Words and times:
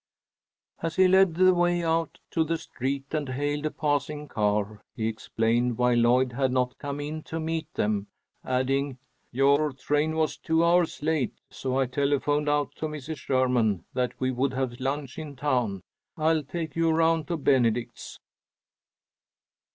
As 0.81 0.95
he 0.95 1.07
led 1.07 1.35
the 1.35 1.53
way 1.53 1.83
out 1.83 2.17
to 2.31 2.43
the 2.43 2.57
street 2.57 3.13
and 3.13 3.29
hailed 3.29 3.67
a 3.67 3.69
passing 3.69 4.27
car, 4.27 4.81
he 4.95 5.07
explained 5.07 5.77
why 5.77 5.93
Lloyd 5.93 6.31
had 6.31 6.51
not 6.51 6.75
come 6.79 6.99
in 6.99 7.21
to 7.21 7.39
meet 7.39 7.71
them, 7.75 8.07
adding, 8.43 8.97
"Your 9.31 9.71
train 9.73 10.15
was 10.15 10.37
two 10.37 10.65
hours 10.65 11.03
late, 11.03 11.35
so 11.51 11.77
I 11.77 11.85
telephoned 11.85 12.49
out 12.49 12.73
to 12.77 12.87
Mrs. 12.87 13.17
Sherman 13.17 13.85
that 13.93 14.19
we 14.19 14.31
would 14.31 14.53
have 14.53 14.79
lunch 14.79 15.19
in 15.19 15.35
town. 15.35 15.81
I'll 16.17 16.41
take 16.41 16.75
you 16.75 16.89
around 16.89 17.27
to 17.27 17.37
Benedict's." 17.37 18.19